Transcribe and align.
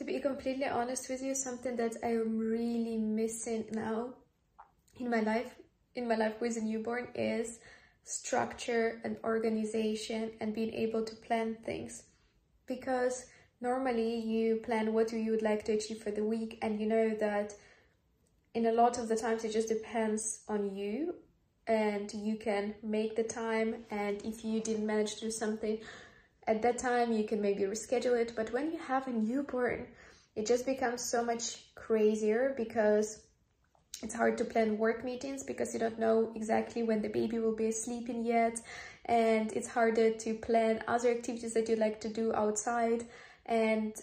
to 0.00 0.04
be 0.06 0.18
completely 0.18 0.64
honest 0.64 1.10
with 1.10 1.22
you, 1.22 1.34
something 1.34 1.76
that 1.76 1.94
I 2.02 2.12
am 2.12 2.38
really 2.38 2.96
missing 2.96 3.66
now 3.72 4.14
in 4.98 5.10
my 5.10 5.20
life, 5.20 5.56
in 5.94 6.08
my 6.08 6.14
life 6.14 6.40
with 6.40 6.56
a 6.56 6.60
newborn 6.62 7.08
is 7.14 7.58
structure 8.02 9.02
and 9.04 9.18
organization 9.24 10.30
and 10.40 10.54
being 10.54 10.72
able 10.72 11.04
to 11.04 11.14
plan 11.16 11.58
things. 11.66 12.04
Because 12.64 13.26
normally 13.60 14.20
you 14.20 14.62
plan 14.64 14.94
what 14.94 15.12
you 15.12 15.32
would 15.32 15.42
like 15.42 15.66
to 15.66 15.72
achieve 15.72 16.02
for 16.02 16.10
the 16.10 16.24
week 16.24 16.58
and 16.62 16.80
you 16.80 16.86
know 16.86 17.14
that 17.20 17.52
in 18.54 18.64
a 18.64 18.72
lot 18.72 18.96
of 18.96 19.06
the 19.06 19.16
times 19.16 19.44
it 19.44 19.52
just 19.52 19.68
depends 19.68 20.40
on 20.48 20.74
you 20.74 21.14
and 21.66 22.10
you 22.14 22.36
can 22.36 22.74
make 22.82 23.16
the 23.16 23.22
time 23.22 23.84
and 23.90 24.22
if 24.24 24.46
you 24.46 24.62
didn't 24.62 24.86
manage 24.86 25.16
to 25.16 25.20
do 25.26 25.30
something 25.30 25.78
at 26.46 26.62
that 26.62 26.78
time 26.78 27.12
you 27.12 27.24
can 27.24 27.40
maybe 27.40 27.62
reschedule 27.62 28.18
it 28.18 28.32
but 28.36 28.52
when 28.52 28.70
you 28.72 28.78
have 28.78 29.06
a 29.06 29.10
newborn 29.10 29.86
it 30.36 30.46
just 30.46 30.64
becomes 30.66 31.00
so 31.00 31.24
much 31.24 31.74
crazier 31.74 32.54
because 32.56 33.22
it's 34.02 34.14
hard 34.14 34.38
to 34.38 34.44
plan 34.44 34.78
work 34.78 35.04
meetings 35.04 35.42
because 35.42 35.74
you 35.74 35.80
don't 35.80 35.98
know 35.98 36.32
exactly 36.34 36.82
when 36.82 37.02
the 37.02 37.08
baby 37.08 37.38
will 37.38 37.54
be 37.54 37.70
sleeping 37.70 38.24
yet 38.24 38.60
and 39.06 39.52
it's 39.52 39.68
harder 39.68 40.10
to 40.10 40.34
plan 40.34 40.82
other 40.88 41.10
activities 41.10 41.52
that 41.54 41.68
you 41.68 41.76
like 41.76 42.00
to 42.00 42.08
do 42.08 42.32
outside 42.34 43.04
and 43.46 43.94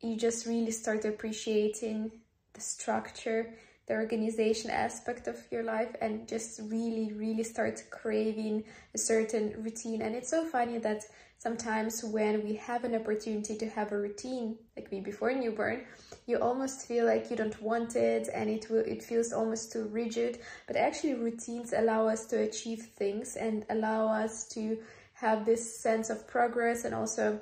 you 0.00 0.16
just 0.16 0.46
really 0.46 0.70
start 0.70 1.04
appreciating 1.04 2.10
the 2.52 2.60
structure 2.60 3.54
the 3.90 3.96
organization 3.96 4.70
aspect 4.70 5.26
of 5.26 5.36
your 5.50 5.64
life 5.64 5.96
and 6.00 6.28
just 6.28 6.60
really 6.70 7.12
really 7.12 7.42
start 7.42 7.82
craving 7.90 8.62
a 8.94 8.98
certain 8.98 9.52
routine. 9.64 10.00
And 10.00 10.14
it's 10.14 10.30
so 10.30 10.44
funny 10.46 10.78
that 10.78 11.02
sometimes 11.40 12.04
when 12.04 12.44
we 12.44 12.54
have 12.54 12.84
an 12.84 12.94
opportunity 12.94 13.56
to 13.56 13.68
have 13.68 13.90
a 13.90 13.98
routine 13.98 14.56
like 14.76 14.92
me 14.92 15.00
before 15.00 15.32
newborn 15.32 15.82
you 16.26 16.38
almost 16.38 16.86
feel 16.86 17.06
like 17.06 17.28
you 17.28 17.36
don't 17.36 17.60
want 17.60 17.96
it 17.96 18.28
and 18.32 18.48
it 18.48 18.70
will 18.70 18.84
it 18.86 19.02
feels 19.02 19.32
almost 19.32 19.72
too 19.72 19.84
rigid. 19.86 20.38
But 20.66 20.76
actually 20.76 21.14
routines 21.14 21.72
allow 21.72 22.06
us 22.06 22.26
to 22.26 22.40
achieve 22.42 22.82
things 22.96 23.36
and 23.36 23.66
allow 23.68 24.06
us 24.06 24.46
to 24.50 24.78
have 25.14 25.44
this 25.44 25.80
sense 25.80 26.08
of 26.08 26.28
progress 26.28 26.84
and 26.84 26.94
also 26.94 27.40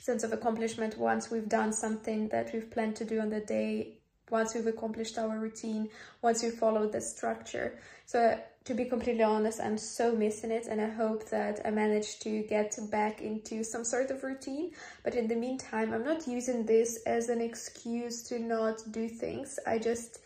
sense 0.00 0.22
of 0.22 0.32
accomplishment 0.32 0.98
once 0.98 1.30
we've 1.30 1.48
done 1.48 1.72
something 1.72 2.28
that 2.28 2.50
we've 2.52 2.70
planned 2.70 2.96
to 2.96 3.04
do 3.04 3.20
on 3.20 3.30
the 3.30 3.40
day 3.40 3.97
once 4.30 4.54
we've 4.54 4.66
accomplished 4.66 5.18
our 5.18 5.38
routine, 5.38 5.88
once 6.22 6.42
we 6.42 6.50
follow 6.50 6.88
the 6.88 7.00
structure. 7.00 7.78
So 8.06 8.38
to 8.64 8.74
be 8.74 8.84
completely 8.84 9.22
honest, 9.22 9.60
I'm 9.60 9.78
so 9.78 10.14
missing 10.14 10.50
it 10.50 10.66
and 10.66 10.80
I 10.80 10.88
hope 10.88 11.28
that 11.30 11.60
I 11.64 11.70
manage 11.70 12.18
to 12.20 12.42
get 12.42 12.78
back 12.90 13.22
into 13.22 13.64
some 13.64 13.84
sort 13.84 14.10
of 14.10 14.22
routine. 14.22 14.72
But 15.04 15.14
in 15.14 15.26
the 15.26 15.36
meantime, 15.36 15.94
I'm 15.94 16.04
not 16.04 16.28
using 16.28 16.66
this 16.66 16.98
as 17.06 17.30
an 17.30 17.40
excuse 17.40 18.22
to 18.24 18.38
not 18.38 18.82
do 18.90 19.08
things. 19.08 19.58
I 19.66 19.78
just 19.78 20.20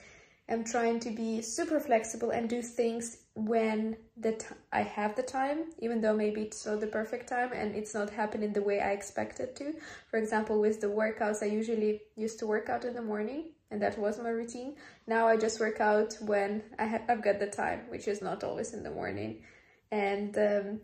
am 0.48 0.64
trying 0.64 1.00
to 1.00 1.10
be 1.10 1.40
super 1.40 1.80
flexible 1.80 2.30
and 2.30 2.48
do 2.48 2.62
things 2.62 3.18
when 3.34 3.96
that 4.16 4.46
I 4.72 4.82
have 4.82 5.16
the 5.16 5.22
time, 5.22 5.70
even 5.78 6.00
though 6.00 6.14
maybe 6.14 6.42
it's 6.42 6.66
not 6.66 6.80
the 6.80 6.86
perfect 6.86 7.28
time 7.28 7.52
and 7.52 7.74
it's 7.74 7.94
not 7.94 8.10
happening 8.10 8.52
the 8.52 8.62
way 8.62 8.80
I 8.80 8.90
expected 8.90 9.56
to. 9.56 9.74
For 10.10 10.18
example, 10.18 10.60
with 10.60 10.80
the 10.80 10.88
workouts, 10.88 11.42
I 11.42 11.46
usually 11.46 12.02
used 12.16 12.38
to 12.40 12.46
work 12.46 12.68
out 12.68 12.84
in 12.84 12.94
the 12.94 13.02
morning 13.02 13.52
and 13.70 13.80
that 13.80 13.98
was 13.98 14.18
my 14.18 14.28
routine. 14.28 14.76
Now 15.06 15.26
I 15.26 15.36
just 15.36 15.58
work 15.58 15.80
out 15.80 16.16
when 16.20 16.62
I 16.78 16.86
ha- 16.86 17.02
I 17.08 17.12
have 17.12 17.22
got 17.22 17.40
the 17.40 17.46
time, 17.46 17.80
which 17.88 18.06
is 18.06 18.20
not 18.20 18.44
always 18.44 18.74
in 18.74 18.82
the 18.82 18.90
morning. 18.90 19.42
And 19.90 20.36
um, 20.36 20.80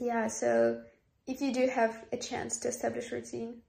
yeah, 0.00 0.28
so 0.28 0.82
if 1.26 1.40
you 1.40 1.52
do 1.52 1.66
have 1.66 2.04
a 2.12 2.16
chance 2.16 2.58
to 2.58 2.68
establish 2.68 3.10
routine, 3.10 3.62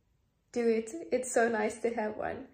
do 0.52 0.68
it. 0.68 0.92
It's 1.12 1.32
so 1.32 1.50
nice 1.50 1.80
to 1.80 1.90
have 1.96 2.18
one. 2.18 2.48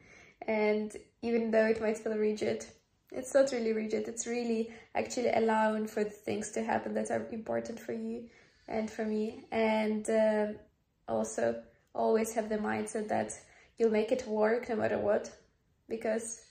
And 0.47 0.95
even 1.21 1.51
though 1.51 1.65
it 1.65 1.81
might 1.81 1.97
feel 1.97 2.17
rigid, 2.17 2.65
it's 3.11 3.33
not 3.33 3.51
really 3.51 3.73
rigid. 3.73 4.07
It's 4.07 4.27
really 4.27 4.71
actually 4.93 5.29
allowing 5.29 5.87
for 5.87 6.03
the 6.03 6.09
things 6.09 6.51
to 6.51 6.63
happen 6.63 6.93
that 6.95 7.11
are 7.11 7.27
important 7.31 7.79
for 7.79 7.93
you 7.93 8.29
and 8.67 8.89
for 8.89 9.05
me. 9.05 9.45
And 9.51 10.09
um, 10.09 10.55
also 11.07 11.61
always 11.93 12.33
have 12.33 12.49
the 12.49 12.57
mindset 12.57 13.07
that 13.07 13.37
you'll 13.77 13.91
make 13.91 14.11
it 14.11 14.27
work 14.27 14.69
no 14.69 14.75
matter 14.75 14.97
what 14.97 15.31
because 15.87 16.41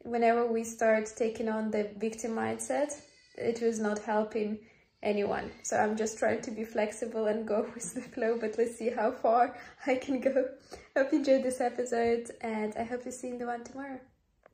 whenever 0.00 0.46
we 0.46 0.64
start 0.64 1.12
taking 1.16 1.48
on 1.48 1.70
the 1.70 1.90
victim 1.96 2.32
mindset, 2.32 2.92
it 3.36 3.60
was 3.60 3.80
not 3.80 3.98
helping 4.00 4.58
anyone. 5.04 5.52
So 5.62 5.76
I'm 5.76 5.96
just 5.96 6.18
trying 6.18 6.40
to 6.42 6.50
be 6.50 6.64
flexible 6.64 7.26
and 7.26 7.46
go 7.46 7.66
with 7.74 7.94
the 7.94 8.00
flow, 8.00 8.38
but 8.40 8.56
let's 8.58 8.76
see 8.76 8.90
how 8.90 9.12
far 9.12 9.56
I 9.86 9.96
can 9.96 10.20
go. 10.20 10.48
Hope 10.96 11.12
you 11.12 11.18
enjoyed 11.18 11.44
this 11.44 11.60
episode 11.60 12.30
and 12.40 12.74
I 12.76 12.84
hope 12.84 13.04
to 13.04 13.12
see 13.12 13.28
you 13.28 13.34
in 13.34 13.38
the 13.38 13.46
one 13.46 13.64
tomorrow. 13.64 14.00